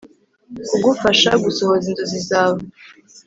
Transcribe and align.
kugufasha 0.69 1.29
gusohoza 1.43 1.85
inzozi 1.91 2.19
zawe. 2.29 2.59